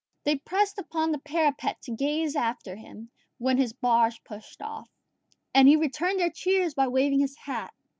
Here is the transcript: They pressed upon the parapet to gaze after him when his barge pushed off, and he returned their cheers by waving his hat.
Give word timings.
They 0.23 0.37
pressed 0.37 0.79
upon 0.79 1.11
the 1.11 1.19
parapet 1.19 1.79
to 1.83 1.91
gaze 1.95 2.35
after 2.35 2.75
him 2.75 3.11
when 3.37 3.59
his 3.59 3.71
barge 3.71 4.23
pushed 4.23 4.59
off, 4.59 4.89
and 5.53 5.67
he 5.67 5.75
returned 5.75 6.19
their 6.19 6.31
cheers 6.31 6.73
by 6.73 6.87
waving 6.87 7.19
his 7.19 7.37
hat. 7.37 7.71